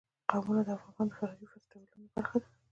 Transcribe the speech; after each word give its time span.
قومونه 0.29 0.61
د 0.63 0.69
افغانستان 0.77 1.05
د 1.09 1.17
فرهنګي 1.17 1.45
فستیوالونو 1.51 2.07
برخه 2.15 2.37
ده. 2.41 2.47